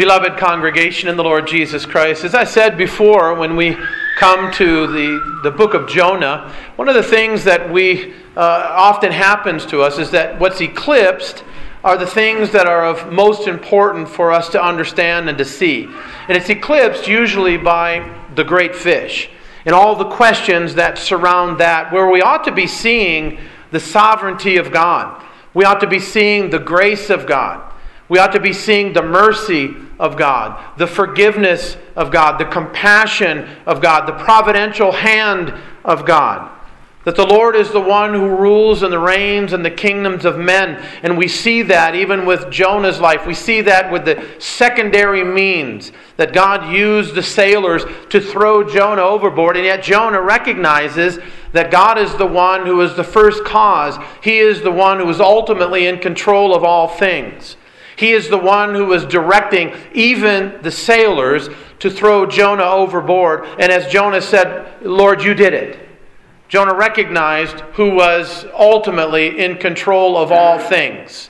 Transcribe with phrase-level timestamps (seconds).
[0.00, 3.76] Beloved congregation in the Lord Jesus Christ, as I said before, when we
[4.16, 9.12] come to the, the book of Jonah, one of the things that we uh, often
[9.12, 11.44] happens to us is that what's eclipsed
[11.84, 15.84] are the things that are of most important for us to understand and to see.
[16.28, 19.28] And it's eclipsed usually by the great fish
[19.66, 23.38] and all the questions that surround that, where we ought to be seeing
[23.70, 25.22] the sovereignty of God.
[25.52, 27.70] We ought to be seeing the grace of God.
[28.08, 33.46] We ought to be seeing the mercy of God, the forgiveness of God, the compassion
[33.66, 35.54] of God, the providential hand
[35.84, 36.50] of God.
[37.04, 40.38] That the Lord is the one who rules and the reigns and the kingdoms of
[40.38, 40.86] men.
[41.02, 43.26] And we see that even with Jonah's life.
[43.26, 49.02] We see that with the secondary means that God used the sailors to throw Jonah
[49.02, 49.56] overboard.
[49.56, 51.18] And yet Jonah recognizes
[51.52, 53.96] that God is the one who is the first cause.
[54.22, 57.56] He is the one who is ultimately in control of all things.
[58.00, 61.50] He is the one who was directing even the sailors
[61.80, 63.44] to throw Jonah overboard.
[63.58, 65.86] And as Jonah said, Lord, you did it.
[66.48, 71.28] Jonah recognized who was ultimately in control of all things.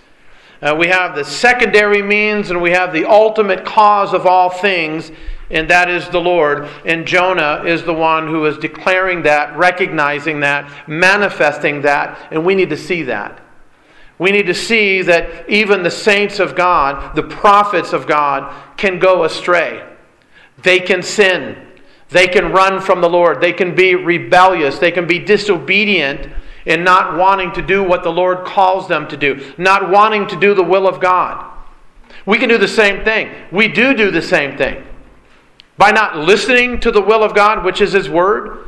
[0.63, 5.11] Uh, we have the secondary means and we have the ultimate cause of all things,
[5.51, 6.69] and that is the Lord.
[6.85, 12.55] And Jonah is the one who is declaring that, recognizing that, manifesting that, and we
[12.55, 13.41] need to see that.
[14.21, 18.99] We need to see that even the saints of God, the prophets of God, can
[18.99, 19.83] go astray.
[20.63, 21.57] They can sin.
[22.11, 23.41] They can run from the Lord.
[23.41, 24.79] They can be rebellious.
[24.79, 26.31] They can be disobedient
[26.67, 30.39] in not wanting to do what the Lord calls them to do, not wanting to
[30.39, 31.51] do the will of God.
[32.27, 33.31] We can do the same thing.
[33.51, 34.85] We do do the same thing.
[35.79, 38.67] By not listening to the will of God, which is His Word,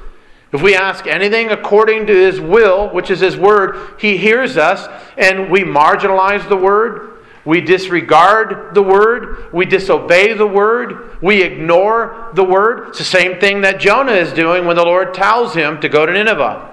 [0.53, 4.89] if we ask anything according to His will, which is His Word, He hears us,
[5.17, 7.12] and we marginalize the Word,
[7.45, 9.53] we disregard the word.
[9.53, 11.20] We disobey the word.
[11.20, 12.89] We ignore the word.
[12.89, 16.06] It's the same thing that Jonah is doing when the Lord tells him to go
[16.06, 16.73] to Nineveh.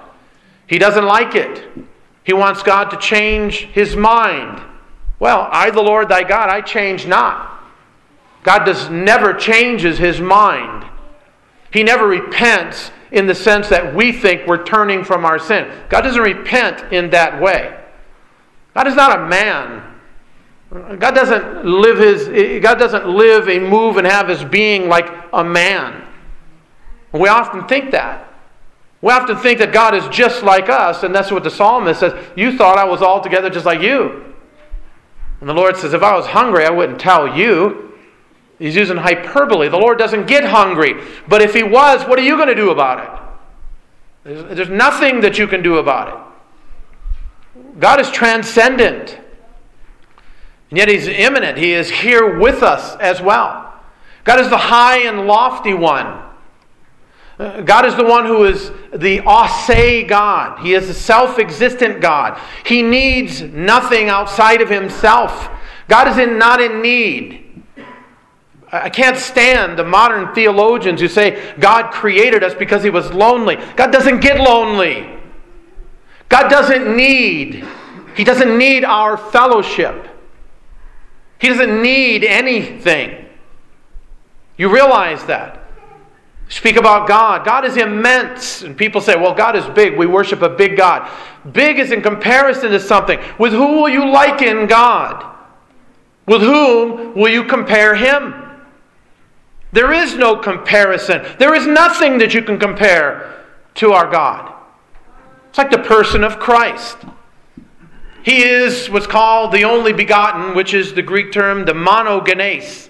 [0.68, 1.68] He doesn't like it.
[2.22, 4.62] He wants God to change his mind.
[5.18, 7.60] Well, I, the Lord thy God, I change not.
[8.44, 10.86] God does never changes his mind.
[11.72, 15.70] He never repents in the sense that we think we're turning from our sin.
[15.88, 17.76] God doesn't repent in that way.
[18.74, 19.90] God is not a man
[20.70, 25.42] God doesn't live his God doesn't live and move and have his being like a
[25.42, 26.06] man.
[27.12, 28.28] We often think that.
[29.02, 32.12] We often think that God is just like us, and that's what the psalmist says.
[32.36, 34.34] You thought I was altogether just like you.
[35.40, 37.89] And the Lord says, if I was hungry, I wouldn't tell you.
[38.60, 39.68] He's using hyperbole.
[39.68, 41.02] The Lord doesn't get hungry.
[41.26, 43.20] But if he was, what are you going to do about it?
[44.22, 47.80] There's, there's nothing that you can do about it.
[47.80, 49.18] God is transcendent.
[50.68, 51.56] And yet He's immanent.
[51.56, 53.72] He is here with us as well.
[54.24, 56.22] God is the high and lofty one.
[57.38, 60.60] Uh, God is the one who is the ase God.
[60.60, 62.38] He is a self existent God.
[62.66, 65.48] He needs nothing outside of himself.
[65.88, 67.49] God is in, not in need.
[68.72, 73.56] I can't stand the modern theologians who say God created us because he was lonely.
[73.76, 75.18] God doesn't get lonely.
[76.28, 77.64] God doesn't need.
[78.16, 80.06] He doesn't need our fellowship.
[81.40, 83.26] He doesn't need anything.
[84.56, 85.64] You realize that.
[86.48, 87.44] Speak about God.
[87.44, 88.62] God is immense.
[88.62, 89.96] And people say, well, God is big.
[89.96, 91.10] We worship a big God.
[91.52, 93.18] Big is in comparison to something.
[93.38, 95.24] With who will you liken God?
[96.26, 98.49] With whom will you compare Him?
[99.72, 101.22] There is no comparison.
[101.38, 103.44] There is nothing that you can compare
[103.74, 104.52] to our God.
[105.48, 106.96] It's like the person of Christ.
[108.22, 112.88] He is what's called the only begotten, which is the Greek term the monogenes.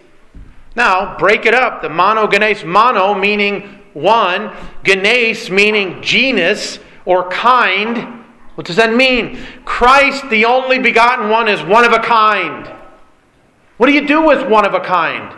[0.74, 1.82] Now, break it up.
[1.82, 4.54] The monogenes, mono meaning one,
[4.84, 8.24] genes meaning genus or kind.
[8.54, 9.38] What does that mean?
[9.64, 12.66] Christ, the only begotten one, is one of a kind.
[13.76, 15.34] What do you do with one of a kind?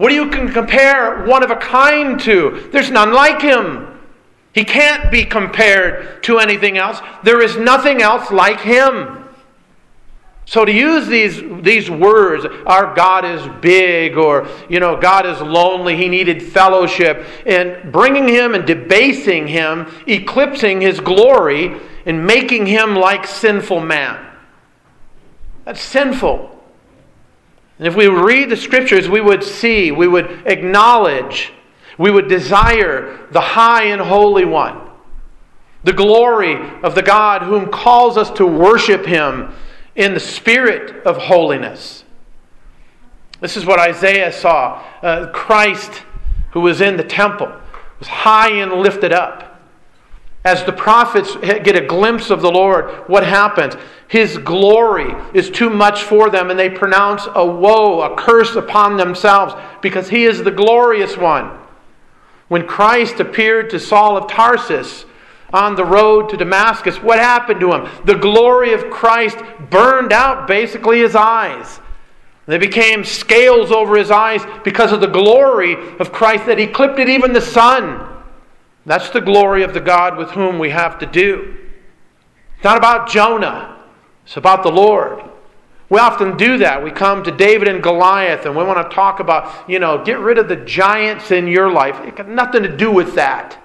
[0.00, 2.70] What do you can compare one of a kind to?
[2.72, 4.00] There's none like him.
[4.54, 7.02] He can't be compared to anything else.
[7.22, 9.28] There is nothing else like him.
[10.46, 15.38] So to use these, these words, our God is big, or, you know, God is
[15.42, 22.64] lonely, he needed fellowship, and bringing him and debasing him, eclipsing his glory, and making
[22.64, 24.18] him like sinful man.
[25.66, 26.58] That's sinful.
[27.80, 31.50] And if we read the scriptures, we would see, we would acknowledge
[31.96, 34.78] we would desire the high and holy one,
[35.82, 39.54] the glory of the God whom calls us to worship him
[39.96, 42.04] in the spirit of holiness.
[43.40, 44.82] This is what Isaiah saw.
[45.00, 46.02] Uh, Christ,
[46.50, 47.50] who was in the temple,
[47.98, 49.49] was high and lifted up.
[50.44, 53.74] As the prophets get a glimpse of the Lord, what happens?
[54.08, 58.96] His glory is too much for them, and they pronounce a woe, a curse upon
[58.96, 61.58] themselves, because he is the glorious one.
[62.48, 65.04] When Christ appeared to Saul of Tarsus
[65.52, 67.88] on the road to Damascus, what happened to him?
[68.04, 69.38] The glory of Christ
[69.68, 71.80] burned out basically his eyes.
[72.46, 77.32] They became scales over his eyes because of the glory of Christ that eclipsed even
[77.32, 78.09] the sun.
[78.86, 81.56] That's the glory of the God with whom we have to do.
[82.56, 83.78] It's not about Jonah,
[84.24, 85.24] it's about the Lord.
[85.88, 86.84] We often do that.
[86.84, 90.20] We come to David and Goliath and we want to talk about, you know, get
[90.20, 91.96] rid of the giants in your life.
[92.06, 93.58] It got nothing to do with that.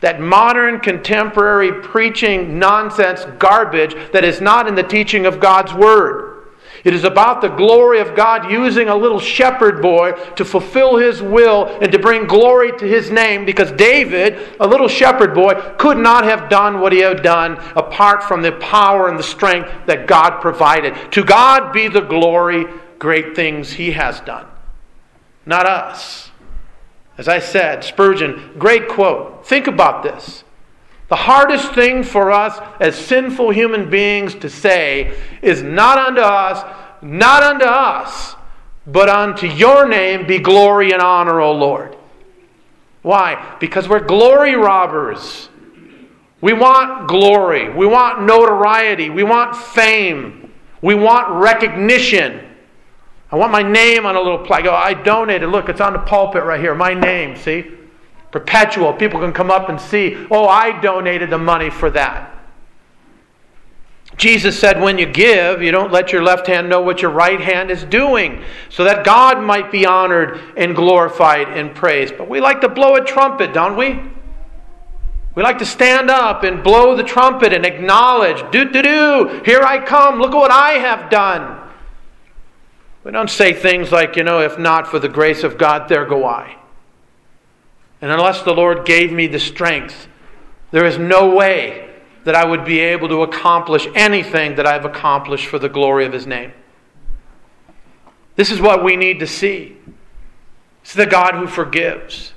[0.00, 6.29] That modern, contemporary preaching nonsense garbage that is not in the teaching of God's Word.
[6.82, 11.20] It is about the glory of God using a little shepherd boy to fulfill his
[11.20, 15.98] will and to bring glory to his name because David, a little shepherd boy, could
[15.98, 20.06] not have done what he had done apart from the power and the strength that
[20.06, 20.94] God provided.
[21.12, 22.64] To God be the glory,
[22.98, 24.46] great things he has done,
[25.44, 26.30] not us.
[27.18, 29.46] As I said, Spurgeon, great quote.
[29.46, 30.44] Think about this.
[31.10, 36.64] The hardest thing for us as sinful human beings to say is not unto us,
[37.02, 38.36] not unto us,
[38.86, 41.96] but unto your name be glory and honor, O Lord.
[43.02, 43.56] Why?
[43.58, 45.48] Because we're glory robbers.
[46.40, 47.72] We want glory.
[47.72, 49.10] We want notoriety.
[49.10, 50.52] We want fame.
[50.80, 52.46] We want recognition.
[53.32, 54.64] I want my name on a little plaque.
[54.64, 55.48] Oh, I donated.
[55.48, 56.74] Look, it's on the pulpit right here.
[56.76, 57.78] My name, see?
[58.30, 58.92] Perpetual.
[58.92, 62.36] People can come up and see, oh, I donated the money for that.
[64.16, 67.40] Jesus said, when you give, you don't let your left hand know what your right
[67.40, 72.18] hand is doing, so that God might be honored and glorified and praised.
[72.18, 73.98] But we like to blow a trumpet, don't we?
[75.34, 79.62] We like to stand up and blow the trumpet and acknowledge, do, do, do, here
[79.62, 81.68] I come, look at what I have done.
[83.04, 86.04] We don't say things like, you know, if not for the grace of God, there
[86.04, 86.59] go I.
[88.00, 90.08] And unless the Lord gave me the strength,
[90.70, 91.90] there is no way
[92.24, 96.12] that I would be able to accomplish anything that I've accomplished for the glory of
[96.12, 96.52] His name.
[98.36, 99.76] This is what we need to see.
[100.82, 102.32] It's the God who forgives.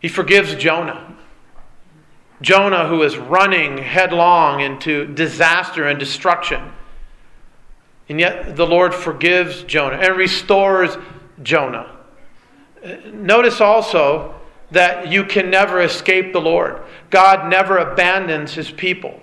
[0.00, 1.14] He forgives Jonah.
[2.40, 6.72] Jonah, who is running headlong into disaster and destruction.
[8.08, 10.96] And yet the Lord forgives Jonah and restores
[11.42, 11.96] Jonah.
[13.12, 14.39] Notice also
[14.70, 16.80] that you can never escape the Lord.
[17.10, 19.20] God never abandons his people.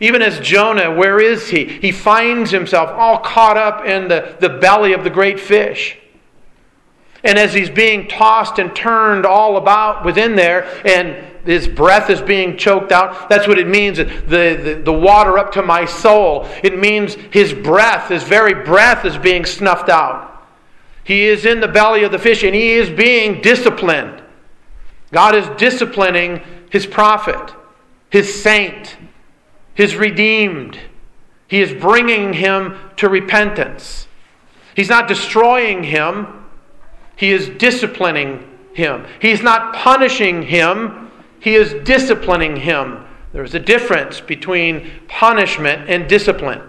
[0.00, 1.64] Even as Jonah, where is he?
[1.64, 5.98] He finds himself all caught up in the, the belly of the great fish.
[7.24, 11.16] And as he's being tossed and turned all about within there, and
[11.46, 13.98] his breath is being choked out, that's what it means.
[13.98, 16.46] The, the, the water up to my soul.
[16.62, 20.46] It means his breath, his very breath, is being snuffed out.
[21.04, 24.22] He is in the belly of the fish and he is being disciplined.
[25.16, 27.54] God is disciplining his prophet,
[28.10, 28.98] his saint,
[29.72, 30.78] his redeemed.
[31.48, 34.08] He is bringing him to repentance.
[34.74, 36.44] He's not destroying him,
[37.16, 39.06] he is disciplining him.
[39.18, 43.02] He's not punishing him, he is disciplining him.
[43.32, 46.60] There's a difference between punishment and discipline.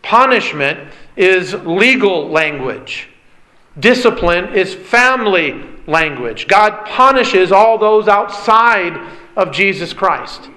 [0.00, 3.10] Punishment is legal language.
[3.78, 6.46] Discipline is family language.
[6.46, 8.96] God punishes all those outside
[9.36, 10.48] of Jesus Christ.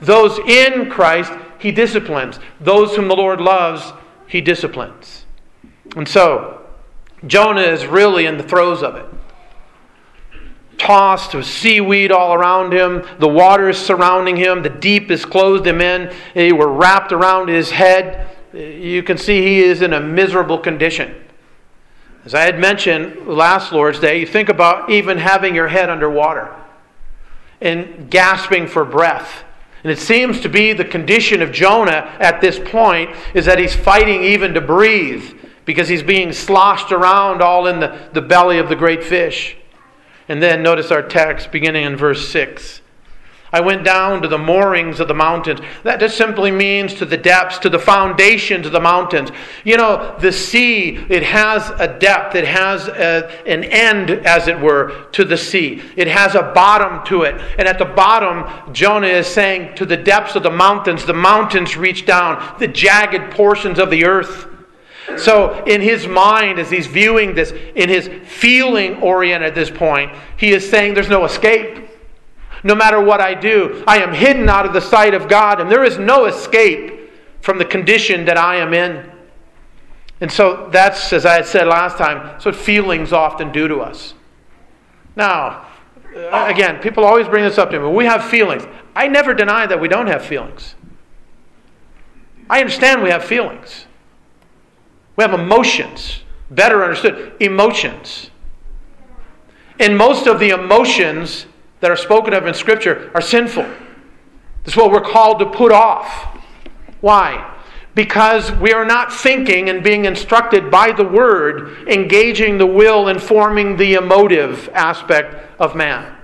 [0.00, 2.38] Those in Christ, He disciplines.
[2.60, 3.92] Those whom the Lord loves,
[4.26, 5.26] He disciplines.
[5.96, 6.62] And so,
[7.26, 9.06] Jonah is really in the throes of it.
[10.78, 15.66] Tossed with seaweed all around him, the water is surrounding him, the deep has closed
[15.66, 18.28] him in, they were wrapped around his head.
[18.52, 21.23] You can see he is in a miserable condition.
[22.24, 26.54] As I had mentioned last Lord's Day, you think about even having your head underwater
[27.60, 29.44] and gasping for breath.
[29.82, 33.74] And it seems to be the condition of Jonah at this point is that he's
[33.74, 38.70] fighting even to breathe because he's being sloshed around all in the, the belly of
[38.70, 39.56] the great fish.
[40.28, 42.80] And then notice our text beginning in verse 6.
[43.54, 45.60] I went down to the moorings of the mountains.
[45.84, 49.30] That just simply means to the depths, to the foundations of the mountains.
[49.62, 54.58] You know, the sea, it has a depth, it has a, an end, as it
[54.58, 55.80] were, to the sea.
[55.94, 57.40] It has a bottom to it.
[57.56, 61.76] And at the bottom, Jonah is saying, to the depths of the mountains, the mountains
[61.76, 64.48] reach down, the jagged portions of the earth.
[65.16, 70.10] So, in his mind, as he's viewing this, in his feeling oriented at this point,
[70.38, 71.84] he is saying there's no escape.
[72.64, 75.70] No matter what I do, I am hidden out of the sight of God, and
[75.70, 77.10] there is no escape
[77.42, 79.10] from the condition that I am in.
[80.22, 83.80] And so that's, as I had said last time, that's what feelings often do to
[83.80, 84.14] us.
[85.14, 85.66] Now,
[86.16, 87.86] uh, again, people always bring this up to me.
[87.88, 88.62] We have feelings.
[88.96, 90.74] I never deny that we don't have feelings.
[92.48, 93.84] I understand we have feelings.
[95.16, 96.20] We have emotions.
[96.50, 98.30] Better understood, emotions.
[99.78, 101.46] And most of the emotions
[101.84, 103.66] that are spoken of in Scripture are sinful.
[104.64, 106.34] This is what we're called to put off.
[107.02, 107.54] Why?
[107.94, 113.76] Because we are not thinking and being instructed by the Word, engaging the will, informing
[113.76, 116.16] the emotive aspect of man.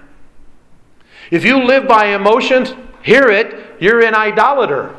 [1.30, 4.96] If you live by emotions, hear it, you're an idolater.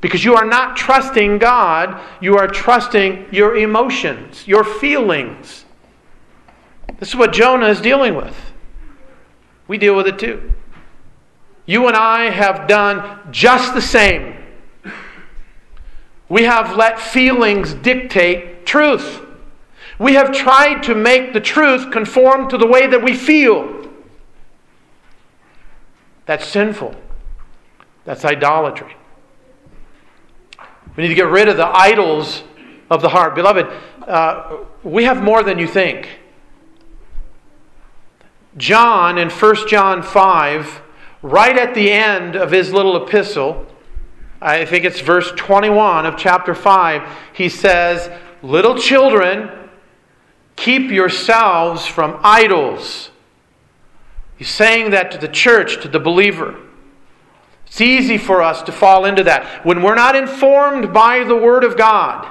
[0.00, 5.66] Because you are not trusting God, you are trusting your emotions, your feelings.
[6.98, 8.50] This is what Jonah is dealing with.
[9.66, 10.54] We deal with it too.
[11.66, 14.36] You and I have done just the same.
[16.28, 19.20] We have let feelings dictate truth.
[19.98, 23.88] We have tried to make the truth conform to the way that we feel.
[26.26, 26.94] That's sinful.
[28.04, 28.96] That's idolatry.
[30.96, 32.42] We need to get rid of the idols
[32.90, 33.34] of the heart.
[33.34, 33.66] Beloved,
[34.06, 36.08] uh, we have more than you think.
[38.56, 40.82] John, in 1 John 5,
[41.22, 43.66] right at the end of his little epistle,
[44.40, 48.10] I think it's verse 21 of chapter 5, he says,
[48.42, 49.50] Little children,
[50.56, 53.10] keep yourselves from idols.
[54.36, 56.60] He's saying that to the church, to the believer.
[57.66, 59.64] It's easy for us to fall into that.
[59.64, 62.30] When we're not informed by the Word of God,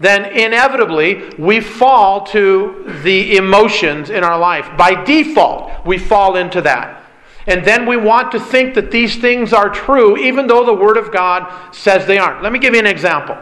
[0.00, 4.68] then inevitably we fall to the emotions in our life.
[4.76, 7.04] By default, we fall into that.
[7.46, 10.98] And then we want to think that these things are true, even though the Word
[10.98, 12.42] of God says they aren't.
[12.42, 13.36] Let me give you an example.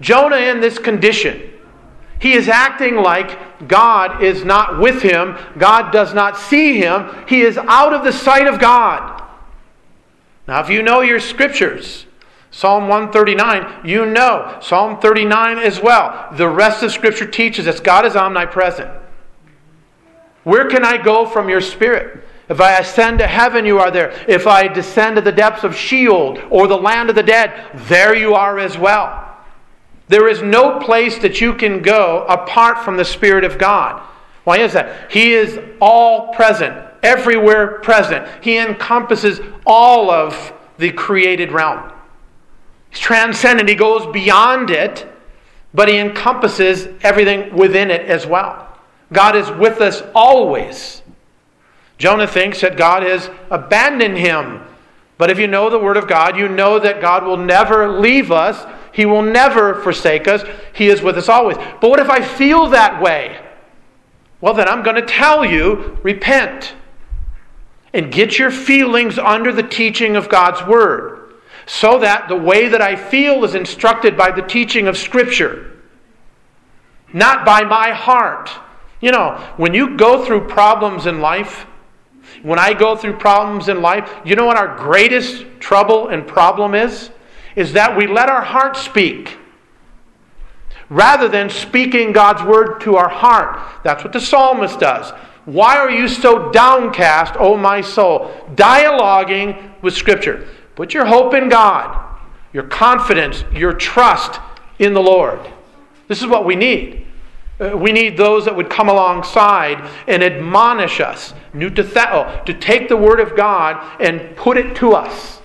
[0.00, 1.50] Jonah, in this condition,
[2.20, 7.40] he is acting like God is not with him, God does not see him, he
[7.40, 9.22] is out of the sight of God.
[10.46, 12.04] Now, if you know your scriptures,
[12.50, 14.58] Psalm 139, you know.
[14.60, 16.28] Psalm 39 as well.
[16.32, 18.90] The rest of Scripture teaches us God is omnipresent.
[20.44, 22.24] Where can I go from your spirit?
[22.48, 24.10] If I ascend to heaven, you are there.
[24.26, 28.16] If I descend to the depths of Sheol or the land of the dead, there
[28.16, 29.36] you are as well.
[30.08, 34.02] There is no place that you can go apart from the Spirit of God.
[34.42, 35.12] Why is that?
[35.12, 38.26] He is all present everywhere present.
[38.42, 41.92] He encompasses all of the created realm.
[42.90, 45.06] He's transcendent, he goes beyond it,
[45.72, 48.68] but he encompasses everything within it as well.
[49.12, 51.02] God is with us always.
[51.98, 54.62] Jonah thinks that God has abandoned him.
[55.18, 58.32] But if you know the Word of God, you know that God will never leave
[58.32, 58.66] us.
[58.92, 60.42] He will never forsake us.
[60.72, 61.58] He is with us always.
[61.80, 63.38] But what if I feel that way?
[64.40, 66.74] Well, then I'm going to tell you repent
[67.92, 71.19] and get your feelings under the teaching of God's Word
[71.72, 75.78] so that the way that I feel is instructed by the teaching of Scripture,
[77.12, 78.50] not by my heart.
[79.00, 81.66] You know, when you go through problems in life,
[82.42, 86.74] when I go through problems in life, you know what our greatest trouble and problem
[86.74, 87.10] is?
[87.54, 89.38] Is that we let our heart speak
[90.88, 93.60] rather than speaking God's word to our heart.
[93.84, 95.12] That's what the psalmist does.
[95.44, 98.32] Why are you so downcast, O my soul?
[98.56, 100.48] Dialoguing with Scripture.
[100.80, 102.16] Put your hope in God,
[102.54, 104.40] your confidence, your trust
[104.78, 105.38] in the Lord.
[106.08, 107.06] This is what we need.
[107.60, 112.96] Uh, we need those that would come alongside and admonish us, noutheteo, to take the
[112.96, 115.42] Word of God and put it to us,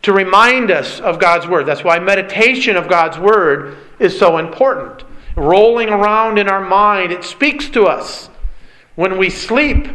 [0.00, 1.66] to remind us of God's Word.
[1.66, 5.04] That's why meditation of God's Word is so important.
[5.36, 8.30] Rolling around in our mind, it speaks to us.
[8.94, 9.88] When we sleep,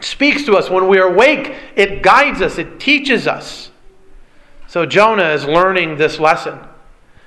[0.00, 0.70] speaks to us.
[0.70, 3.70] When we are awake, it guides us, it teaches us.
[4.66, 6.58] So Jonah is learning this lesson.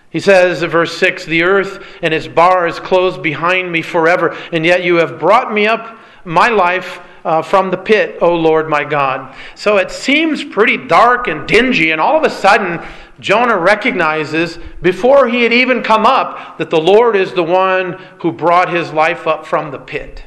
[0.09, 4.65] He says in verse 6 The earth and its bars closed behind me forever, and
[4.65, 8.83] yet you have brought me up my life uh, from the pit, O Lord my
[8.83, 9.35] God.
[9.55, 12.85] So it seems pretty dark and dingy, and all of a sudden,
[13.19, 18.31] Jonah recognizes before he had even come up that the Lord is the one who
[18.31, 20.23] brought his life up from the pit.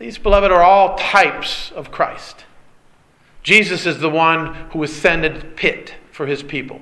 [0.00, 2.46] These, beloved, are all types of Christ.
[3.42, 6.80] Jesus is the one who ascended pit for his people.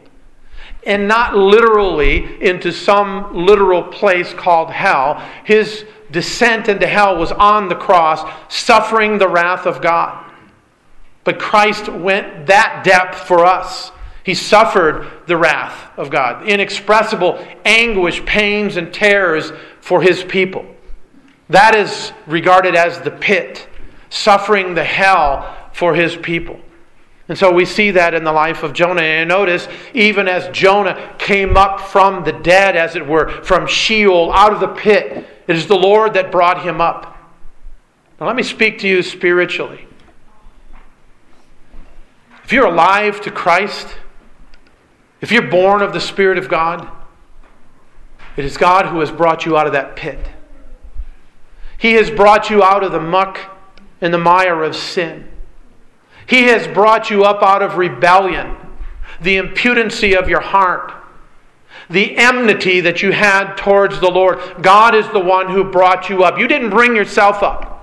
[0.87, 5.21] and not literally into some literal place called hell.
[5.45, 10.25] His descent into hell was on the cross, suffering the wrath of God.
[11.25, 13.91] But Christ went that depth for us.
[14.23, 20.65] He suffered the wrath of God, inexpressible anguish, pains, and terrors for his people.
[21.51, 23.69] That is regarded as the pit,
[24.11, 26.61] suffering the hell for his people.
[27.29, 29.03] And so we see that in the life of Jonah.
[29.03, 34.33] And notice, even as Jonah came up from the dead, as it were, from Sheol,
[34.33, 37.17] out of the pit, it is the Lord that brought him up.
[38.19, 39.87] Now, let me speak to you spiritually.
[42.45, 43.95] If you're alive to Christ,
[45.21, 46.89] if you're born of the Spirit of God,
[48.39, 50.31] it is God who has brought you out of that pit.
[51.79, 53.39] He has brought you out of the muck
[54.01, 55.27] and the mire of sin.
[56.27, 58.57] He has brought you up out of rebellion,
[59.23, 60.93] the impudency of your heart,
[61.89, 64.39] the enmity that you had towards the Lord.
[64.61, 66.39] God is the one who brought you up.
[66.39, 67.77] You didn't bring yourself up.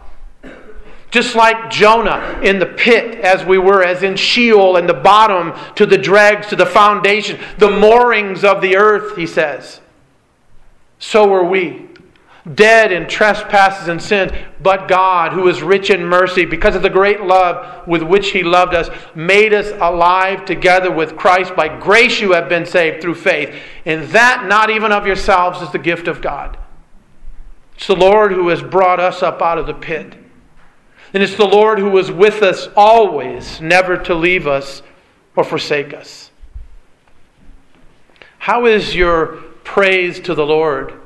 [1.10, 5.54] Just like Jonah in the pit, as we were, as in Sheol, and the bottom
[5.76, 9.80] to the dregs, to the foundation, the moorings of the earth, he says.
[11.00, 11.88] So were we
[12.54, 16.90] dead in trespasses and sins, but God, who is rich in mercy, because of the
[16.90, 21.56] great love with which He loved us, made us alive together with Christ.
[21.56, 25.72] By grace you have been saved through faith, and that not even of yourselves is
[25.72, 26.58] the gift of God.
[27.76, 30.14] It's the Lord who has brought us up out of the pit.
[31.14, 34.82] And it's the Lord who is with us always, never to leave us
[35.36, 36.30] or forsake us.
[38.38, 39.28] How is your
[39.64, 41.02] praise to the Lord?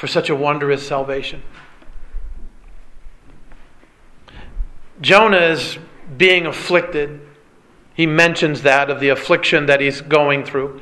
[0.00, 1.42] For such a wondrous salvation.
[5.02, 5.76] Jonah is
[6.16, 7.20] being afflicted.
[7.92, 10.80] He mentions that of the affliction that he's going through.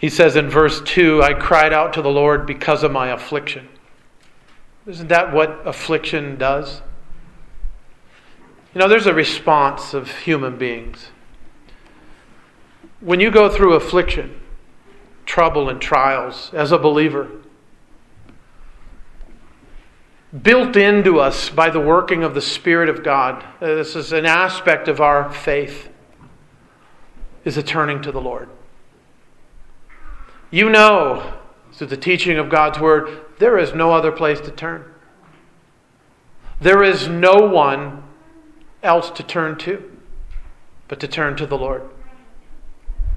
[0.00, 3.68] He says in verse 2 I cried out to the Lord because of my affliction.
[4.86, 6.82] Isn't that what affliction does?
[8.72, 11.08] You know, there's a response of human beings.
[13.00, 14.40] When you go through affliction,
[15.26, 17.40] trouble, and trials as a believer,
[20.42, 23.44] built into us by the working of the Spirit of God.
[23.60, 25.88] Uh, this is an aspect of our faith,
[27.44, 28.48] is a turning to the Lord.
[30.50, 31.34] You know,
[31.72, 34.84] through the teaching of God's Word, there is no other place to turn.
[36.60, 38.04] There is no one
[38.82, 39.90] else to turn to
[40.88, 41.82] but to turn to the Lord.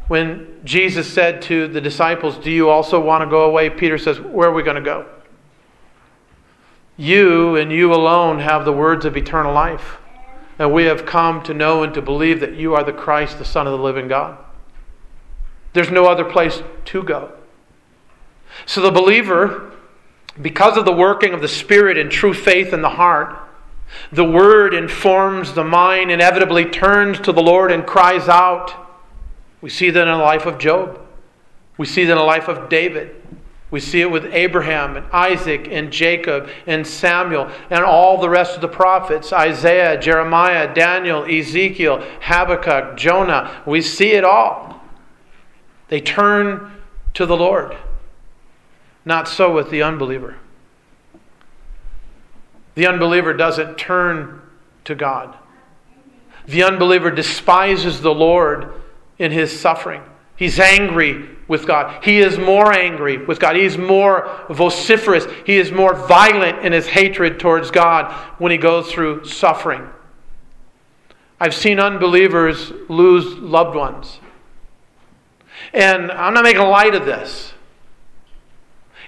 [0.08, 3.70] When Jesus said to the disciples, Do you also want to go away?
[3.70, 5.06] Peter says, Where are we going to go?
[6.98, 9.98] You and you alone have the words of eternal life.
[10.60, 13.46] And we have come to know and to believe that you are the Christ, the
[13.46, 14.38] Son of the living God.
[15.74, 17.32] There's no other place to go.
[18.66, 19.72] So the believer,
[20.42, 23.38] because of the working of the Spirit and true faith in the heart,
[24.12, 28.74] the Word informs the mind, inevitably turns to the Lord and cries out.
[29.62, 31.00] We see that in the life of Job.
[31.78, 33.16] We see that in the life of David.
[33.70, 38.56] We see it with Abraham and Isaac and Jacob and Samuel and all the rest
[38.56, 43.62] of the prophets Isaiah, Jeremiah, Daniel, Ezekiel, Habakkuk, Jonah.
[43.66, 44.82] We see it all.
[45.90, 46.72] They turn
[47.16, 47.76] to the Lord.
[49.04, 50.38] Not so with the unbeliever.
[52.76, 54.42] The unbeliever doesn't turn
[54.86, 55.36] to God.
[56.46, 58.72] The unbeliever despises the Lord
[59.18, 60.04] in his suffering.
[60.38, 62.04] He's angry with God.
[62.04, 63.56] He is more angry with God.
[63.56, 65.26] He is more vociferous.
[65.46, 69.90] He is more violent in his hatred towards God when he goes through suffering.
[71.40, 74.20] I've seen unbelievers lose loved ones.
[75.74, 77.54] And I'm not making light of this.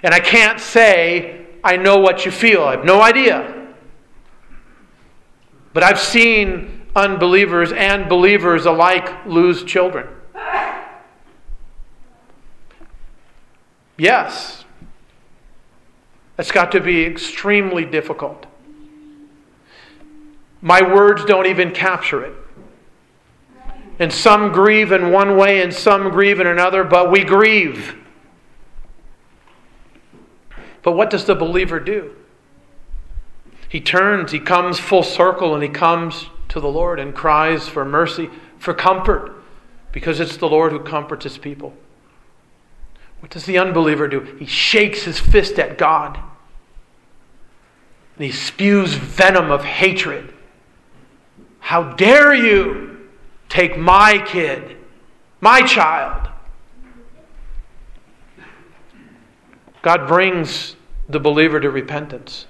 [0.02, 2.64] And I can't say I know what you feel.
[2.64, 3.68] I have no idea.
[5.72, 10.08] But I've seen unbelievers and believers alike lose children.
[14.00, 14.64] Yes.
[16.38, 18.46] That's got to be extremely difficult.
[20.62, 22.32] My words don't even capture it.
[23.98, 27.94] And some grieve in one way and some grieve in another, but we grieve.
[30.80, 32.16] But what does the believer do?
[33.68, 37.84] He turns, he comes full circle, and he comes to the Lord and cries for
[37.84, 39.42] mercy, for comfort,
[39.92, 41.74] because it's the Lord who comforts his people.
[43.20, 44.20] What does the unbeliever do?
[44.38, 46.18] He shakes his fist at God.
[48.16, 50.34] And he spews venom of hatred.
[51.60, 53.08] How dare you
[53.48, 54.76] take my kid,
[55.40, 56.28] my child?
[59.82, 60.76] God brings
[61.08, 62.46] the believer to repentance.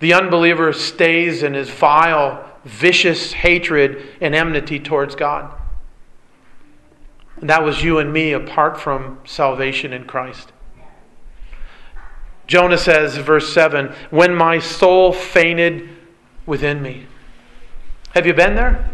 [0.00, 5.55] The unbeliever stays in his vile, vicious hatred and enmity towards God.
[7.40, 10.52] And that was you and me apart from salvation in Christ.
[12.46, 15.88] Jonah says, verse 7 When my soul fainted
[16.46, 17.06] within me.
[18.14, 18.88] Have you been there?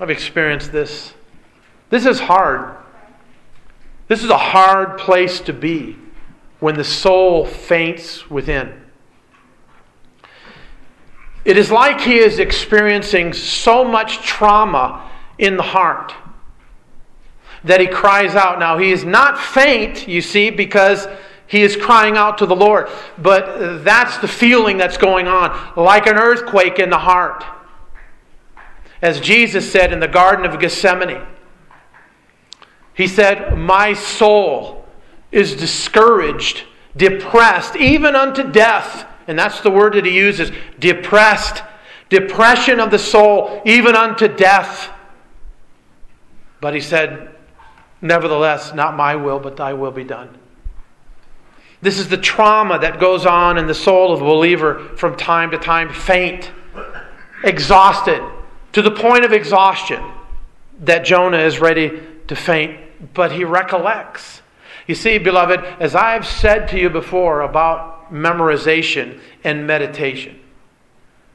[0.00, 1.14] I've experienced this.
[1.88, 2.76] This is hard.
[4.08, 5.96] This is a hard place to be
[6.60, 8.82] when the soul faints within.
[11.44, 16.12] It is like he is experiencing so much trauma in the heart
[17.64, 18.58] that he cries out.
[18.58, 21.06] Now, he is not faint, you see, because
[21.46, 26.06] he is crying out to the Lord, but that's the feeling that's going on, like
[26.06, 27.44] an earthquake in the heart.
[29.02, 31.26] As Jesus said in the Garden of Gethsemane,
[32.94, 34.86] he said, My soul
[35.30, 36.64] is discouraged,
[36.96, 39.06] depressed, even unto death.
[39.26, 41.62] And that's the word that he uses depressed,
[42.08, 44.90] depression of the soul, even unto death.
[46.60, 47.34] But he said,
[48.02, 50.36] Nevertheless, not my will, but thy will be done.
[51.80, 55.52] This is the trauma that goes on in the soul of a believer from time
[55.52, 56.50] to time faint,
[57.44, 58.22] exhausted,
[58.72, 60.02] to the point of exhaustion
[60.80, 62.78] that Jonah is ready to faint,
[63.14, 64.42] but he recollects.
[64.88, 70.40] You see, beloved, as I've said to you before about memorization and meditation.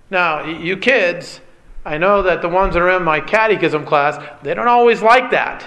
[0.09, 1.39] Now, you kids,
[1.85, 5.31] I know that the ones that are in my catechism class, they don't always like
[5.31, 5.65] that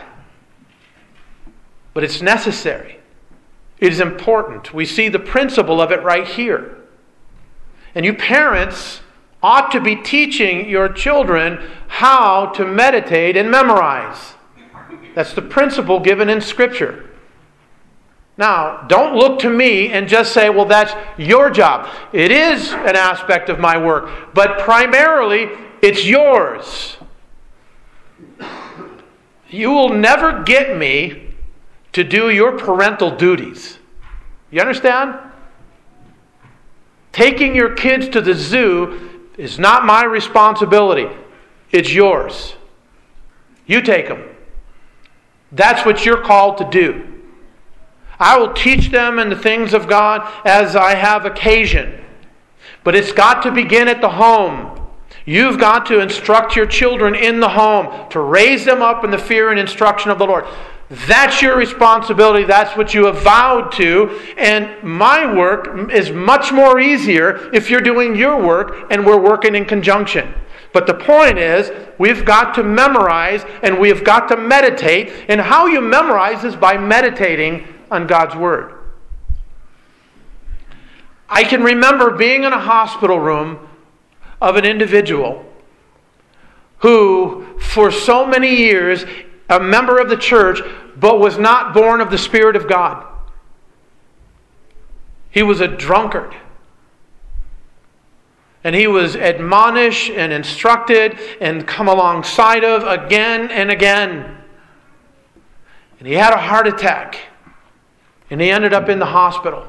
[1.95, 2.99] but it's necessary.
[3.79, 4.75] It is important.
[4.75, 6.77] We see the principle of it right here.
[7.95, 9.01] And you parents
[9.43, 14.35] ought to be teaching your children how to meditate and memorize.
[15.15, 17.07] That's the principle given in Scripture.
[18.37, 21.89] Now, don't look to me and just say, well, that's your job.
[22.13, 25.51] It is an aspect of my work, but primarily
[25.83, 26.97] it's yours.
[29.49, 31.30] You will never get me
[31.93, 33.79] to do your parental duties.
[34.51, 35.19] You understand?
[37.13, 41.09] Taking your kids to the zoo is not my responsibility,
[41.71, 42.55] it's yours.
[43.67, 44.25] You take them.
[45.53, 47.07] That's what you're called to do.
[48.19, 52.05] I will teach them in the things of God as I have occasion.
[52.85, 54.80] But it's got to begin at the home.
[55.25, 59.19] You've got to instruct your children in the home to raise them up in the
[59.19, 60.47] fear and instruction of the Lord.
[60.91, 62.45] That's your responsibility.
[62.45, 64.21] That's what you have vowed to.
[64.37, 69.55] And my work is much more easier if you're doing your work and we're working
[69.55, 70.35] in conjunction.
[70.73, 75.27] But the point is, we've got to memorize and we've got to meditate.
[75.29, 78.75] And how you memorize is by meditating on God's Word.
[81.29, 83.69] I can remember being in a hospital room
[84.41, 85.45] of an individual
[86.79, 89.05] who, for so many years,
[89.49, 90.61] a member of the church,
[90.97, 93.07] but was not born of the Spirit of God.
[95.31, 96.35] He was a drunkard.
[98.63, 104.37] And he was admonished and instructed and come alongside of again and again.
[105.99, 107.19] And he had a heart attack.
[108.31, 109.67] And he ended up in the hospital.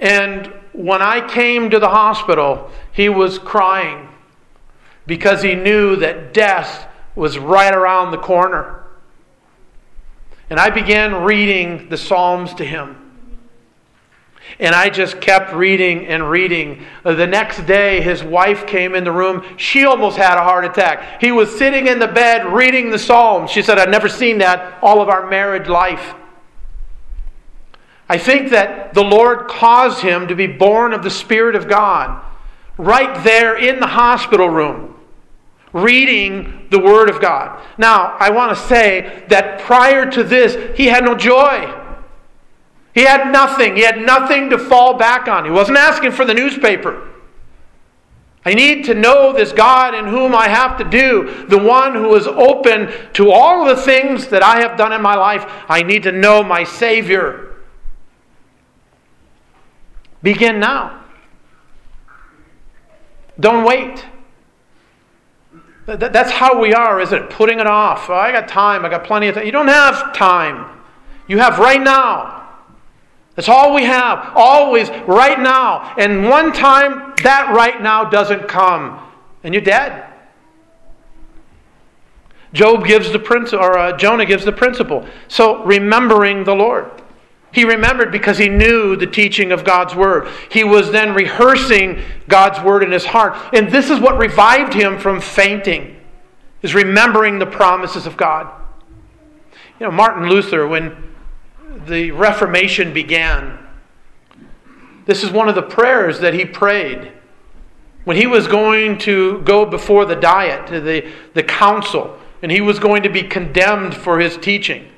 [0.00, 4.08] And when I came to the hospital, he was crying
[5.06, 8.84] because he knew that death was right around the corner.
[10.48, 12.96] And I began reading the Psalms to him.
[14.58, 16.84] And I just kept reading and reading.
[17.04, 19.44] Uh, the next day, his wife came in the room.
[19.56, 21.20] She almost had a heart attack.
[21.20, 23.50] He was sitting in the bed reading the Psalms.
[23.50, 26.14] She said, I've never seen that all of our married life.
[28.10, 32.20] I think that the Lord caused him to be born of the Spirit of God
[32.76, 34.96] right there in the hospital room
[35.72, 37.64] reading the Word of God.
[37.78, 41.72] Now, I want to say that prior to this, he had no joy.
[42.96, 43.76] He had nothing.
[43.76, 45.44] He had nothing to fall back on.
[45.44, 47.06] He wasn't asking for the newspaper.
[48.44, 52.12] I need to know this God in whom I have to do, the one who
[52.16, 55.44] is open to all the things that I have done in my life.
[55.68, 57.49] I need to know my Savior.
[60.22, 61.02] Begin now.
[63.38, 64.04] Don't wait.
[65.86, 67.30] That's how we are, isn't it?
[67.30, 68.10] Putting it off.
[68.10, 68.84] Oh, I got time.
[68.84, 69.46] I got plenty of time.
[69.46, 70.78] You don't have time.
[71.26, 72.48] You have right now.
[73.34, 74.32] That's all we have.
[74.34, 75.94] Always right now.
[75.96, 79.00] And one time that right now doesn't come,
[79.42, 80.06] and you're dead.
[82.52, 85.06] Job gives the principle, or uh, Jonah gives the principle.
[85.28, 86.90] So remembering the Lord.
[87.52, 90.28] He remembered because he knew the teaching of God's word.
[90.50, 93.36] He was then rehearsing God's word in his heart.
[93.52, 95.96] And this is what revived him from fainting,
[96.62, 98.48] is remembering the promises of God.
[99.80, 101.12] You know, Martin Luther, when
[101.86, 103.58] the Reformation began,
[105.06, 107.12] this is one of the prayers that he prayed.
[108.04, 112.78] When he was going to go before the diet, the, the council, and he was
[112.78, 114.90] going to be condemned for his teaching.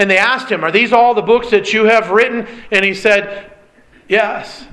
[0.00, 2.46] And they asked him, Are these all the books that you have written?
[2.70, 3.52] And he said,
[4.08, 4.64] Yes.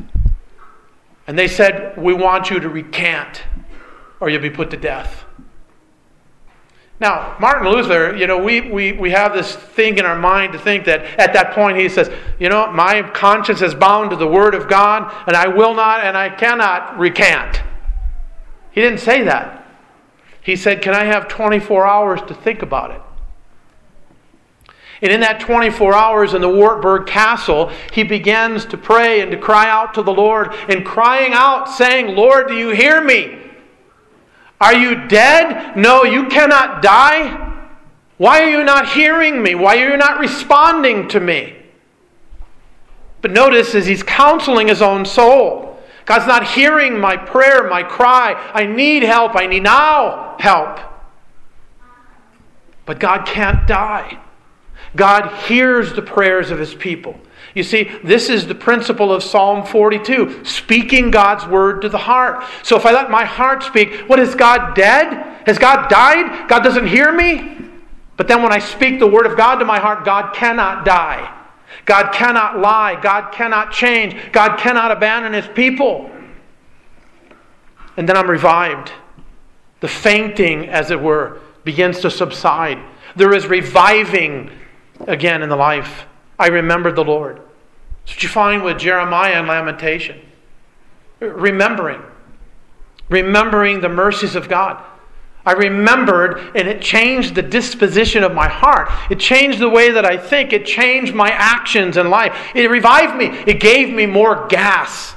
[1.28, 3.44] And they said, We want you to recant,
[4.22, 5.26] or you'll be put to death.
[7.02, 10.60] Now, Martin Luther, you know, we, we, we have this thing in our mind to
[10.60, 12.10] think that at that point he says,
[12.40, 16.06] you know, my conscience is bound to the Word of God, and I will not
[16.06, 17.62] and I cannot recant.
[18.72, 19.68] He didn't say that.
[20.42, 23.02] He said, Can I have 24 hours to think about it?
[25.02, 29.38] And in that 24 hours in the Wartburg Castle, he begins to pray and to
[29.38, 33.38] cry out to the Lord, and crying out, saying, Lord, do you hear me?
[34.60, 35.78] Are you dead?
[35.78, 37.44] No, you cannot die.
[38.18, 39.54] Why are you not hearing me?
[39.54, 41.56] Why are you not responding to me?
[43.22, 48.34] But notice as he's counseling his own soul, God's not hearing my prayer, my cry.
[48.54, 49.36] I need help.
[49.36, 50.80] I need now help.
[52.86, 54.18] But God can't die.
[54.96, 57.20] God hears the prayers of his people.
[57.54, 62.44] You see, this is the principle of Psalm 42 speaking God's word to the heart.
[62.62, 65.42] So if I let my heart speak, what is God dead?
[65.48, 66.48] Has God died?
[66.48, 67.58] God doesn't hear me?
[68.16, 71.34] But then when I speak the word of God to my heart, God cannot die.
[71.86, 73.00] God cannot lie.
[73.02, 74.16] God cannot change.
[74.32, 76.12] God cannot abandon his people.
[77.96, 78.92] And then I'm revived.
[79.80, 82.80] The fainting, as it were, begins to subside.
[83.16, 84.52] There is reviving
[85.08, 86.06] again in the life.
[86.40, 87.38] I remembered the Lord.
[88.06, 90.20] That's what you find with Jeremiah and Lamentation.
[91.20, 92.02] Remembering.
[93.10, 94.84] Remembering the mercies of God.
[95.46, 98.90] I remembered, and it changed the disposition of my heart.
[99.10, 100.52] It changed the way that I think.
[100.52, 102.52] It changed my actions in life.
[102.54, 103.28] It revived me.
[103.48, 105.16] It gave me more gas.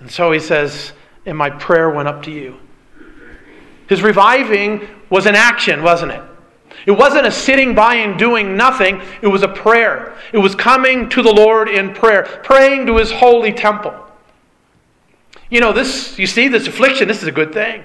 [0.00, 0.92] And so he says,
[1.26, 2.56] and my prayer went up to you.
[3.86, 6.22] His reviving was an action, wasn't it?
[6.86, 10.16] It wasn't a sitting by and doing nothing, it was a prayer.
[10.32, 13.94] It was coming to the Lord in prayer, praying to his holy temple.
[15.50, 17.84] You know, this, you see, this affliction, this is a good thing.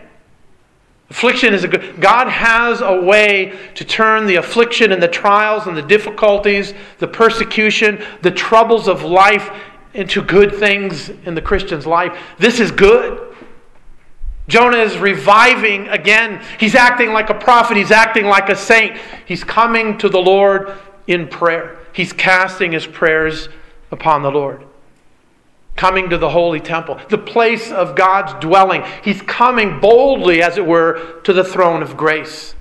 [1.10, 5.66] Affliction is a good God has a way to turn the affliction and the trials
[5.66, 9.50] and the difficulties, the persecution, the troubles of life
[9.96, 12.16] into good things in the Christian's life.
[12.38, 13.29] This is good.
[14.50, 16.44] Jonah is reviving again.
[16.60, 19.00] He's acting like a prophet, he's acting like a saint.
[19.26, 20.74] He's coming to the Lord
[21.08, 21.78] in prayer.
[21.94, 23.48] He's casting his prayers
[23.92, 24.66] upon the Lord.
[25.76, 28.84] Coming to the holy temple, the place of God's dwelling.
[29.04, 32.56] He's coming boldly, as it were, to the throne of grace.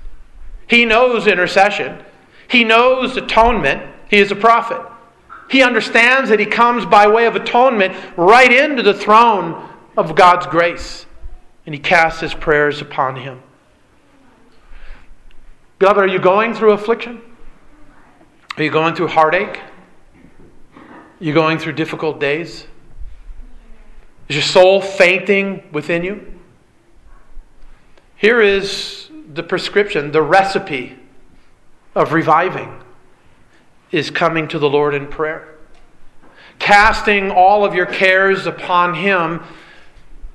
[0.67, 2.03] He knows intercession,
[2.47, 3.95] he knows atonement.
[4.09, 4.81] He is a prophet.
[5.51, 10.47] He understands that he comes by way of atonement right into the throne of God's
[10.47, 11.05] grace
[11.69, 13.43] and he casts his prayers upon him.
[15.77, 17.21] Beloved, are you going through affliction?
[18.57, 19.59] Are you going through heartache?
[20.75, 22.65] Are you going through difficult days?
[24.29, 26.39] Is your soul fainting within you?
[28.15, 30.97] Here is the prescription, the recipe
[31.93, 32.81] of reviving
[33.91, 35.53] is coming to the Lord in prayer.
[36.57, 39.43] Casting all of your cares upon Him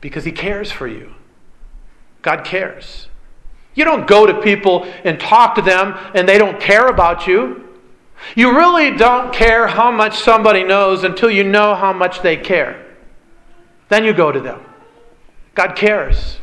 [0.01, 1.13] because He cares for you.
[2.25, 3.09] God cares.
[3.75, 7.69] You don't go to people and talk to them and they don't care about you.
[8.35, 12.83] You really don't care how much somebody knows until you know how much they care.
[13.91, 14.61] Then you go to them.
[15.55, 16.39] God cares.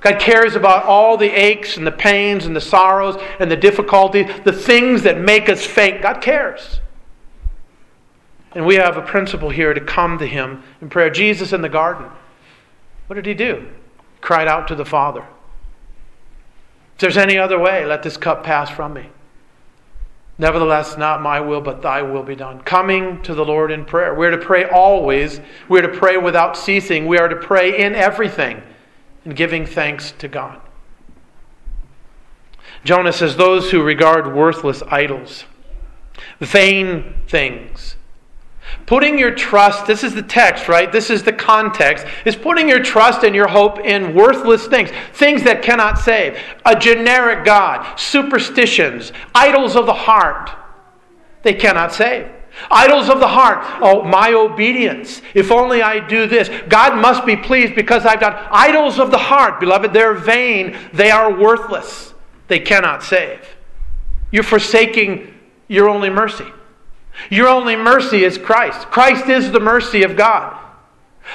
[0.00, 4.26] God cares about all the aches and the pains and the sorrows and the difficulties,
[4.44, 6.02] the things that make us faint.
[6.02, 6.80] God cares.
[8.52, 11.10] And we have a principle here to come to Him in prayer.
[11.10, 12.10] Jesus in the garden,
[13.06, 13.68] what did He do?
[14.20, 15.24] Cried out to the Father,
[16.94, 19.08] If there's any other way, let this cup pass from me.
[20.40, 22.60] Nevertheless, not my will, but thy will be done.
[22.60, 24.14] Coming to the Lord in prayer.
[24.14, 25.38] We're to pray always.
[25.68, 27.06] We're to pray without ceasing.
[27.06, 28.62] We are to pray in everything
[29.26, 30.58] and giving thanks to God.
[32.84, 35.44] Jonah says, Those who regard worthless idols,
[36.40, 37.96] vain things,
[38.86, 40.90] Putting your trust, this is the text, right?
[40.90, 45.42] This is the context, is putting your trust and your hope in worthless things, things
[45.44, 46.38] that cannot save.
[46.64, 50.50] A generic God, superstitions, idols of the heart.
[51.42, 52.28] they cannot save.
[52.70, 53.64] Idols of the heart.
[53.80, 55.22] Oh, my obedience.
[55.34, 56.50] If only I do this.
[56.68, 58.34] God must be pleased because I've done.
[58.50, 60.76] Idols of the heart, beloved, they're vain.
[60.92, 62.12] They are worthless.
[62.48, 63.40] They cannot save.
[64.30, 65.32] You're forsaking
[65.68, 66.46] your only mercy.
[67.30, 68.88] Your only mercy is Christ.
[68.88, 70.56] Christ is the mercy of God.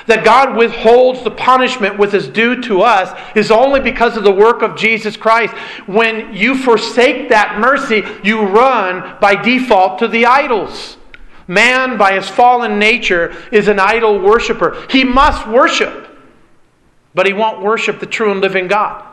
[0.07, 4.31] That God withholds the punishment which is due to us is only because of the
[4.31, 5.53] work of Jesus Christ.
[5.87, 10.97] When you forsake that mercy, you run by default to the idols.
[11.47, 14.85] Man, by his fallen nature, is an idol worshiper.
[14.89, 16.09] He must worship,
[17.13, 19.05] but he won't worship the true and living God.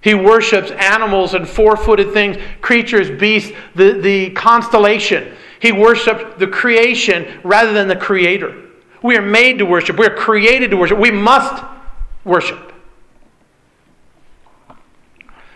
[0.00, 5.34] He worships animals and four footed things, creatures, beasts, the, the constellation.
[5.60, 8.64] He worships the creation rather than the creator.
[9.02, 9.98] We are made to worship.
[9.98, 10.98] We are created to worship.
[10.98, 11.64] We must
[12.24, 12.72] worship.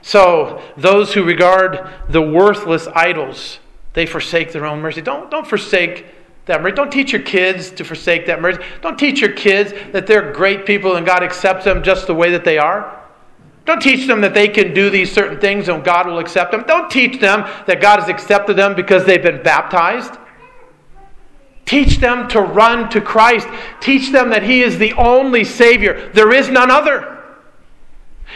[0.00, 3.60] So, those who regard the worthless idols
[3.92, 5.02] they forsake their own mercy.
[5.02, 6.06] Don't, don't forsake
[6.46, 6.74] that mercy.
[6.74, 8.62] Don't teach your kids to forsake that mercy.
[8.80, 12.30] Don't teach your kids that they're great people and God accepts them just the way
[12.30, 13.01] that they are.
[13.64, 16.64] Don't teach them that they can do these certain things and God will accept them.
[16.66, 20.14] Don't teach them that God has accepted them because they've been baptized.
[21.64, 23.46] Teach them to run to Christ.
[23.80, 26.10] Teach them that He is the only Savior.
[26.12, 27.21] There is none other.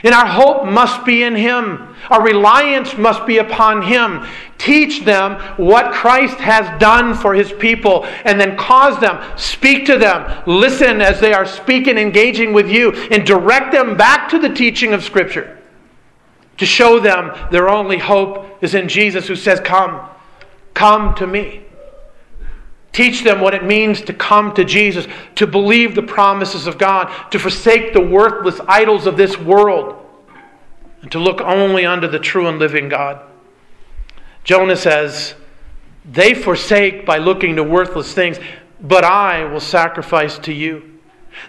[0.03, 1.95] And our hope must be in Him.
[2.11, 4.27] Our reliance must be upon Him.
[4.59, 9.99] Teach them what Christ has done for His people, and then cause them, speak to
[9.99, 14.49] them, listen as they are speaking, engaging with you, and direct them back to the
[14.49, 15.57] teaching of Scripture
[16.59, 20.09] to show them their only hope is in Jesus, who says, Come,
[20.75, 21.66] come to me.
[22.97, 27.13] Teach them what it means to come to Jesus, to believe the promises of God,
[27.31, 30.03] to forsake the worthless idols of this world,
[31.03, 33.21] and to look only unto the true and living God.
[34.45, 35.35] Jonah says,
[36.11, 38.39] They forsake by looking to worthless things,
[38.81, 40.99] but I will sacrifice to you.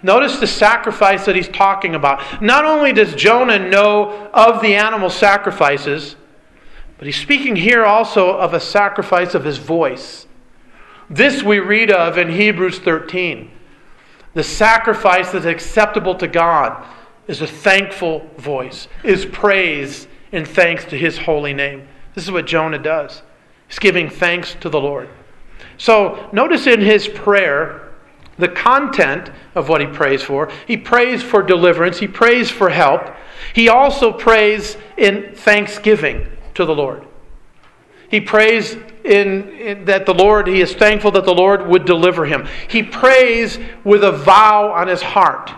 [0.03, 2.41] Notice the sacrifice that he's talking about.
[2.41, 6.17] Not only does Jonah know of the animal sacrifices,
[6.97, 10.26] but he's speaking here also of a sacrifice of his voice.
[11.09, 13.51] This we read of in Hebrews 13.
[14.33, 16.85] The sacrifice that's acceptable to God
[17.27, 21.87] is a thankful voice, is praise and thanks to his holy name.
[22.13, 23.21] This is what Jonah does.
[23.67, 25.09] He's giving thanks to the Lord.
[25.77, 27.93] So notice in his prayer
[28.37, 30.51] the content of what he prays for.
[30.67, 33.15] He prays for deliverance, he prays for help.
[33.53, 37.05] He also prays in thanksgiving to the Lord.
[38.09, 42.25] He prays in, in, that the Lord, he is thankful that the Lord would deliver
[42.25, 42.47] him.
[42.67, 45.51] He prays with a vow on his heart.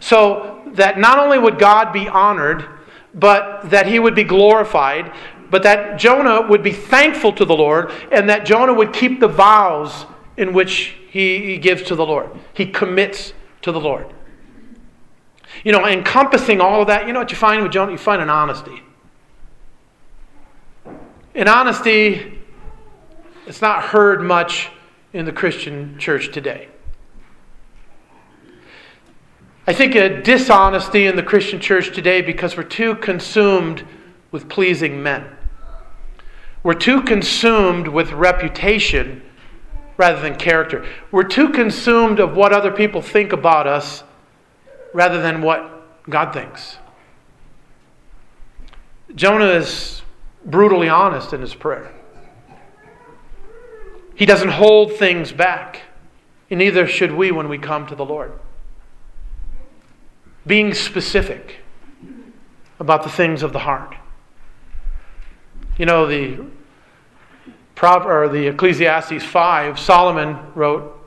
[0.00, 2.66] So that not only would God be honored,
[3.14, 5.12] but that he would be glorified,
[5.50, 9.28] but that Jonah would be thankful to the Lord, and that Jonah would keep the
[9.28, 12.30] vows in which he, he gives to the Lord.
[12.52, 14.12] He commits to the Lord.
[15.64, 17.92] You know, encompassing all of that, you know what you find with Jonah?
[17.92, 18.82] You find an honesty.
[21.36, 22.32] In honesty,
[23.46, 24.70] it's not heard much
[25.12, 26.68] in the Christian church today.
[29.66, 33.86] I think a dishonesty in the Christian church today because we're too consumed
[34.30, 35.26] with pleasing men.
[36.62, 39.20] We're too consumed with reputation
[39.98, 40.86] rather than character.
[41.10, 44.04] We're too consumed of what other people think about us
[44.94, 46.78] rather than what God thinks.
[49.14, 50.00] Jonah is
[50.46, 51.92] brutally honest in his prayer.
[54.14, 55.82] He doesn't hold things back,
[56.48, 58.32] and neither should we when we come to the Lord.
[60.46, 61.56] Being specific
[62.78, 63.94] about the things of the heart.
[65.76, 66.46] You know, the
[67.82, 70.98] or the Ecclesiastes 5, Solomon wrote,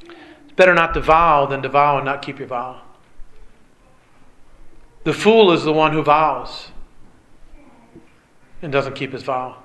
[0.00, 2.82] It's better not to vow than to vow and not keep your vow.
[5.04, 6.71] The fool is the one who vows
[8.62, 9.56] and doesn't keep his vow.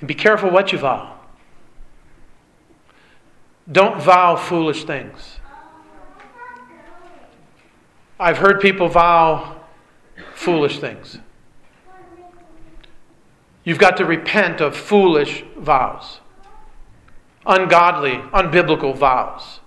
[0.00, 1.14] And be careful what you vow.
[3.70, 5.40] Don't vow foolish things.
[8.18, 9.60] I've heard people vow
[10.34, 11.18] foolish things.
[13.64, 16.20] You've got to repent of foolish vows,
[17.44, 19.60] ungodly, unbiblical vows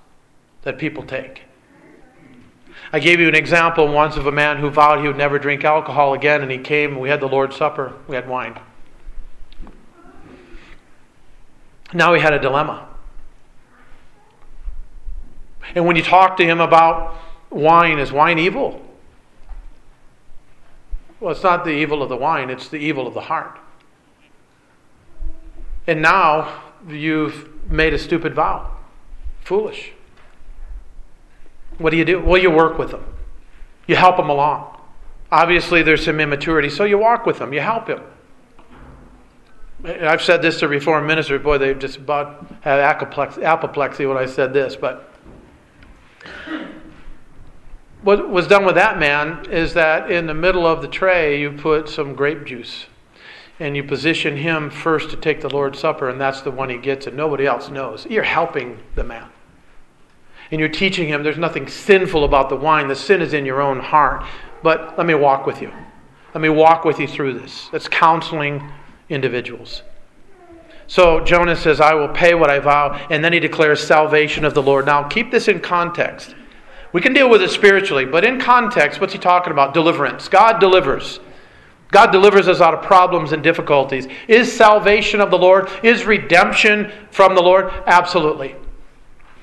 [0.64, 1.44] that people take.
[2.94, 5.64] I gave you an example once of a man who vowed he would never drink
[5.64, 8.60] alcohol again, and he came and we had the Lord's Supper, we had wine.
[11.94, 12.88] Now he had a dilemma.
[15.74, 17.16] And when you talk to him about
[17.50, 18.82] wine, is wine evil?
[21.22, 23.58] Well, it's not the evil of the wine, it's the evil of the heart.
[25.88, 28.72] And now you've made a stupid vow.
[29.42, 29.94] Foolish.
[31.82, 32.20] What do you do?
[32.20, 33.04] Well, you work with them,
[33.88, 34.78] you help them along.
[35.32, 38.02] Obviously, there's some immaturity, so you walk with them, you help him.
[39.84, 41.42] I've said this to Reformed ministers.
[41.42, 44.76] Boy, they just about had apoplexy when I said this.
[44.76, 45.12] But
[48.04, 51.52] what was done with that man is that in the middle of the tray, you
[51.52, 52.86] put some grape juice.
[53.60, 56.78] And you position him first to take the Lord's Supper, and that's the one he
[56.78, 58.08] gets, and nobody else knows.
[58.10, 59.30] You're helping the man.
[60.52, 62.88] And you're teaching him there's nothing sinful about the wine.
[62.88, 64.26] The sin is in your own heart.
[64.62, 65.72] But let me walk with you.
[66.34, 67.70] Let me walk with you through this.
[67.72, 68.72] That's counseling
[69.10, 69.84] individuals.
[70.88, 74.54] So Jonah says, I will pay what I vow, and then he declares salvation of
[74.54, 74.86] the Lord.
[74.86, 76.36] Now, keep this in context.
[76.92, 79.74] We can deal with it spiritually, but in context, what's he talking about?
[79.74, 80.28] Deliverance.
[80.28, 81.22] God delivers.
[81.92, 84.08] God delivers us out of problems and difficulties.
[84.28, 85.70] Is salvation of the Lord?
[85.84, 87.72] Is redemption from the Lord?
[87.86, 88.56] Absolutely.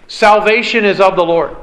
[0.08, 1.56] Salvation is of the Lord.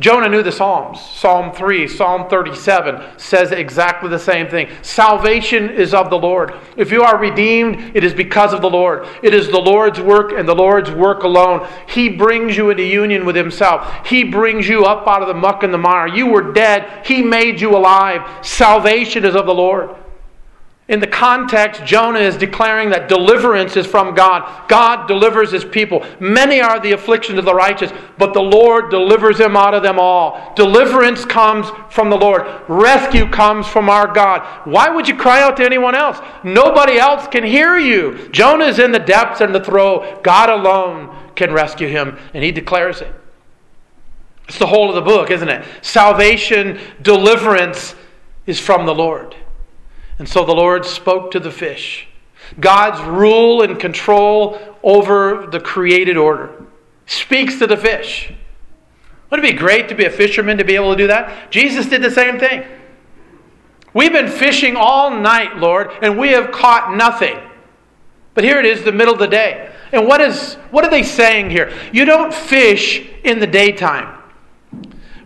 [0.00, 1.00] Jonah knew the Psalms.
[1.00, 4.68] Psalm 3, Psalm 37 says exactly the same thing.
[4.82, 6.54] Salvation is of the Lord.
[6.76, 9.08] If you are redeemed, it is because of the Lord.
[9.24, 11.66] It is the Lord's work and the Lord's work alone.
[11.88, 14.06] He brings you into union with Himself.
[14.06, 16.06] He brings you up out of the muck and the mire.
[16.06, 18.46] You were dead, He made you alive.
[18.46, 19.96] Salvation is of the Lord.
[20.88, 24.66] In the context, Jonah is declaring that deliverance is from God.
[24.68, 26.02] God delivers his people.
[26.18, 29.98] Many are the afflictions of the righteous, but the Lord delivers him out of them
[29.98, 30.54] all.
[30.56, 32.46] Deliverance comes from the Lord.
[32.68, 34.40] Rescue comes from our God.
[34.66, 36.20] Why would you cry out to anyone else?
[36.42, 38.26] Nobody else can hear you.
[38.30, 40.18] Jonah is in the depths and the throw.
[40.22, 43.14] God alone can rescue him, and he declares it.
[44.48, 45.66] It's the whole of the book, isn't it?
[45.82, 47.94] Salvation, deliverance
[48.46, 49.36] is from the Lord.
[50.18, 52.08] And so the Lord spoke to the fish.
[52.58, 56.64] God's rule and control over the created order
[57.06, 58.32] speaks to the fish.
[59.30, 61.50] Wouldn't it be great to be a fisherman to be able to do that?
[61.50, 62.64] Jesus did the same thing.
[63.92, 67.38] We've been fishing all night, Lord, and we have caught nothing.
[68.34, 69.72] But here it is, the middle of the day.
[69.92, 71.72] And what is what are they saying here?
[71.92, 74.17] You don't fish in the daytime.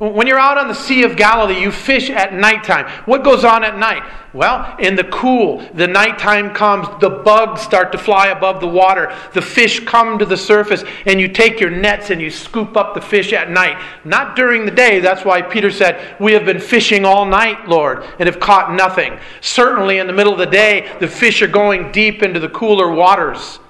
[0.03, 2.91] When you're out on the Sea of Galilee, you fish at nighttime.
[3.05, 4.03] What goes on at night?
[4.33, 9.17] Well, in the cool, the nighttime comes, the bugs start to fly above the water,
[9.33, 12.95] the fish come to the surface, and you take your nets and you scoop up
[12.95, 13.81] the fish at night.
[14.05, 14.99] Not during the day.
[14.99, 19.21] That's why Peter said, We have been fishing all night, Lord, and have caught nothing.
[19.41, 22.91] Certainly in the middle of the day, the fish are going deep into the cooler
[22.91, 23.61] waters.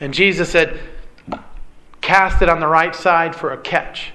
[0.00, 0.78] And Jesus said,
[2.02, 4.12] Cast it on the right side for a catch.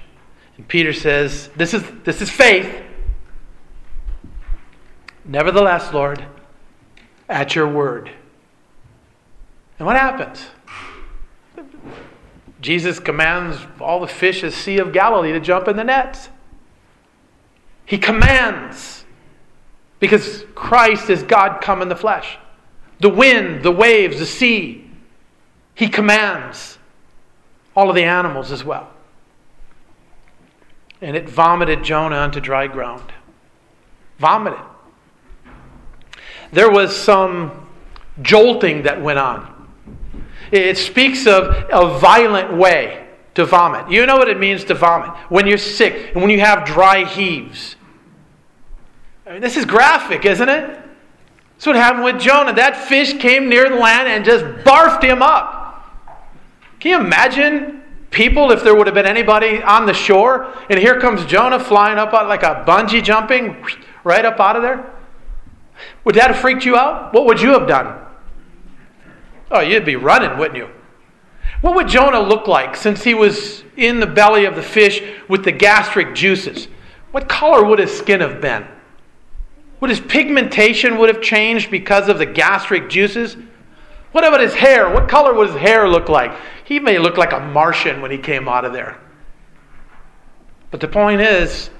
[0.56, 2.82] And Peter says, This is, this is faith.
[5.24, 6.24] Nevertheless, Lord,
[7.28, 8.10] at your word.
[9.78, 10.46] And what happens?
[12.60, 16.28] Jesus commands all the fish of Sea of Galilee to jump in the nets.
[17.86, 19.04] He commands
[19.98, 22.38] because Christ is God come in the flesh.
[23.00, 24.88] The wind, the waves, the sea.
[25.74, 26.78] He commands
[27.74, 28.91] all of the animals as well
[31.02, 33.12] and it vomited Jonah onto dry ground.
[34.18, 34.60] Vomited.
[36.52, 37.68] There was some
[38.22, 39.68] jolting that went on.
[40.52, 43.90] It speaks of a violent way to vomit.
[43.90, 47.04] You know what it means to vomit when you're sick and when you have dry
[47.04, 47.76] heaves.
[49.26, 50.78] I mean, this is graphic, isn't it?
[51.54, 52.52] That's what happened with Jonah.
[52.52, 55.60] That fish came near the land and just barfed him up.
[56.80, 57.81] Can you imagine
[58.12, 60.52] people if there would have been anybody on the shore.
[60.70, 63.64] And here comes Jonah flying up like a bungee jumping
[64.04, 64.92] right up out of there.
[66.04, 67.12] Would that have freaked you out?
[67.12, 67.98] What would you have done?
[69.50, 70.68] Oh, you'd be running, wouldn't you?
[71.60, 75.44] What would Jonah look like since he was in the belly of the fish with
[75.44, 76.68] the gastric juices?
[77.12, 78.66] What color would his skin have been?
[79.80, 83.36] Would his pigmentation would have changed because of the gastric juices?
[84.12, 84.90] What about his hair?
[84.90, 86.32] What color would his hair look like?
[86.64, 88.98] He may look like a Martian when he came out of there.
[90.70, 91.70] But the point is,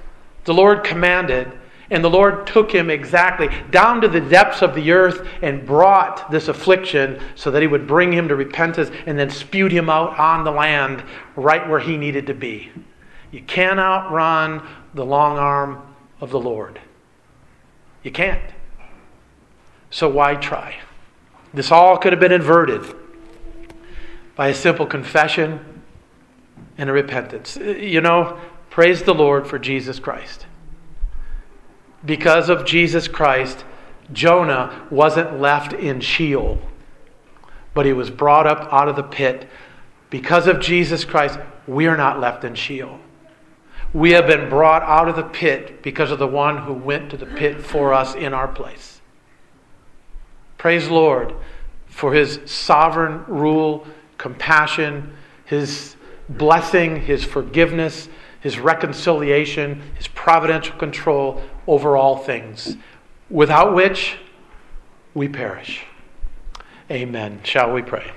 [0.44, 1.52] the Lord commanded,
[1.90, 6.30] and the Lord took him exactly down to the depths of the earth and brought
[6.30, 10.18] this affliction so that he would bring him to repentance and then spewed him out
[10.18, 11.04] on the land
[11.36, 12.70] right where he needed to be.
[13.30, 15.82] You can't outrun the long arm
[16.20, 16.80] of the Lord.
[18.02, 18.52] You can't.
[19.90, 20.76] So why try?
[21.54, 22.82] This all could have been inverted
[24.34, 25.60] by a simple confession
[26.78, 27.56] and a repentance.
[27.56, 28.38] You know,
[28.70, 30.46] praise the Lord for Jesus Christ.
[32.04, 33.64] Because of Jesus Christ,
[34.12, 36.58] Jonah wasn't left in Sheol.
[37.74, 39.48] but he was brought up out of the pit.
[40.10, 43.00] Because of Jesus Christ, we are not left in Sheol.
[43.94, 47.16] We have been brought out of the pit because of the one who went to
[47.16, 48.91] the pit for us in our place.
[50.62, 51.34] Praise Lord
[51.88, 53.84] for his sovereign rule,
[54.16, 55.12] compassion,
[55.44, 55.96] his
[56.28, 58.08] blessing, his forgiveness,
[58.38, 62.76] his reconciliation, his providential control over all things,
[63.28, 64.18] without which
[65.14, 65.84] we perish.
[66.88, 67.40] Amen.
[67.42, 68.12] Shall we pray?